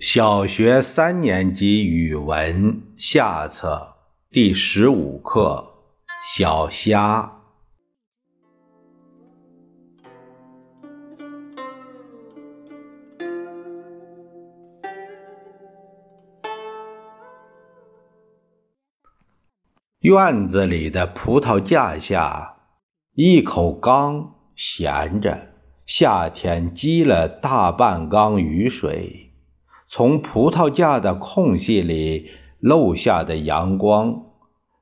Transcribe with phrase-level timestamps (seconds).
[0.00, 3.96] 小学三年级语文下册
[4.30, 5.74] 第十五课
[6.36, 7.22] 《小虾》。
[19.98, 22.54] 院子里的葡萄架下，
[23.14, 25.48] 一口缸闲着，
[25.86, 29.27] 夏天积了大半缸雨水。
[29.90, 34.26] 从葡萄架的空隙里漏下的阳光，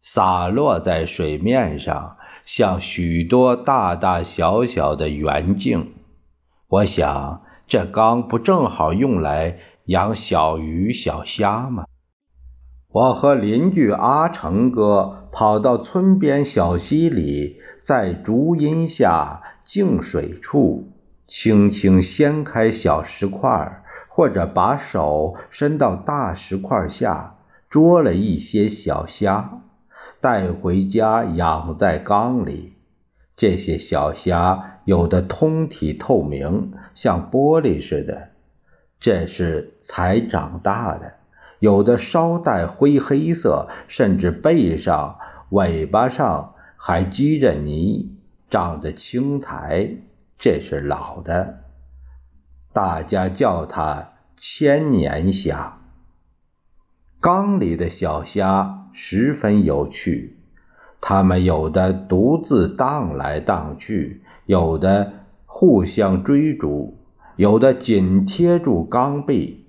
[0.02, 5.92] 洒落在水面上，像许多大大小小的圆镜。
[6.68, 11.84] 我想，这缸不正好用来养小鱼小虾吗？
[12.90, 20.90] 我和邻居阿成哥跑到村边小溪里，在竹荫下静水处，
[21.28, 23.84] 轻轻掀开小石块儿。
[24.16, 27.36] 或者把手伸到大石块下
[27.68, 29.60] 捉了一些小虾，
[30.22, 32.72] 带回家养在缸里。
[33.36, 38.28] 这些小虾有的通体透明，像玻璃似的，
[38.98, 41.16] 这是才长大的；
[41.58, 45.18] 有的稍带灰黑色，甚至背上、
[45.50, 48.16] 尾巴上还积着泥，
[48.48, 49.90] 长着青苔，
[50.38, 51.65] 这是老的。
[52.76, 55.78] 大家叫它千年虾。
[57.20, 60.36] 缸里的小虾十分有趣，
[61.00, 65.10] 它们有的独自荡来荡去，有的
[65.46, 66.98] 互相追逐，
[67.36, 69.64] 有的紧贴住缸壁。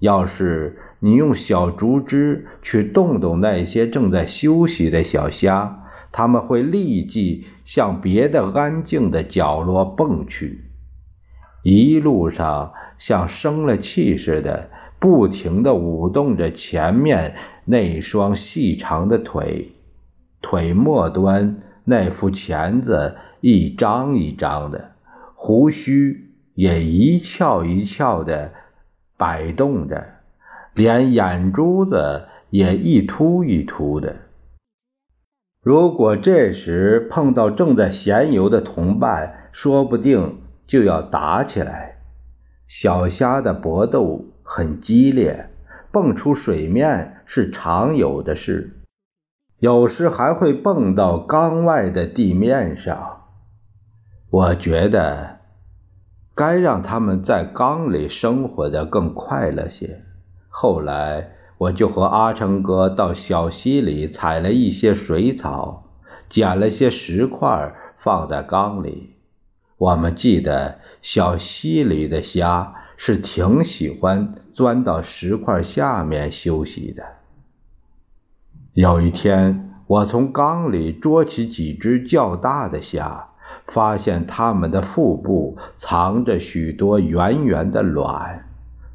[0.00, 10.64] 要是你用小竹枝去动动那些正在休息的小虾，它们会立即向别的安静的角落蹦去。
[11.68, 17.34] 一路上像生了气似的，不停地舞动着前面
[17.66, 19.72] 那双细长的腿，
[20.40, 24.92] 腿末端那副钳子一张一张的，
[25.34, 28.52] 胡须也一翘一翘的
[29.18, 30.06] 摆动着，
[30.72, 34.16] 连眼珠子也一凸一凸的。
[35.62, 40.38] 如果这时碰到正在闲游的同伴，说不定。
[40.68, 41.96] 就要打起来，
[42.68, 45.48] 小虾的搏斗很激烈，
[45.90, 48.78] 蹦出水面是常有的事，
[49.60, 53.24] 有时还会蹦到缸外的地面上。
[54.30, 55.38] 我觉得
[56.34, 60.04] 该让他们在缸里生活的更快乐些。
[60.48, 65.84] 后来，我就和阿成哥到小溪里采了一些水草，
[66.28, 69.14] 捡了些石块放在缸里。
[69.78, 77.04] 我们记得小溪里的虾是挺喜欢钻到石块下面休息的。
[78.72, 83.28] 有一天，我从缸里捉起几只较大的虾，
[83.68, 88.48] 发现它们的腹部藏着许多圆圆的卵。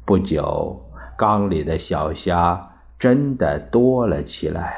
[0.04, 0.84] 不久，
[1.16, 4.76] 缸里的小虾真的多了起来。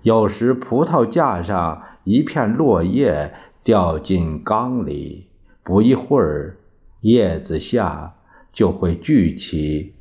[0.00, 3.34] 有时，葡萄架上一片落叶。
[3.66, 5.26] 掉进缸里，
[5.64, 6.56] 不一会儿，
[7.00, 8.14] 叶子下
[8.52, 9.94] 就会聚起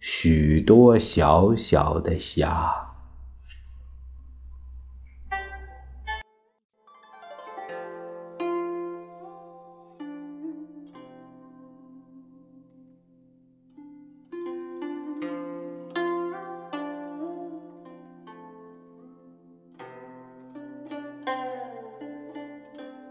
[0.00, 2.91] 许多小小的虾。